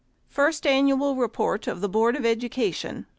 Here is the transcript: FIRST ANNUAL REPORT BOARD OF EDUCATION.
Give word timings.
FIRST 0.29 0.65
ANNUAL 0.65 1.15
REPORT 1.15 1.67
BOARD 1.79 2.15
OF 2.17 2.25
EDUCATION. 2.25 3.05